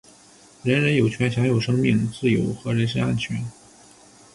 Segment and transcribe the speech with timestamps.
[0.63, 3.45] 人人有权享有生命、自由和人身安全。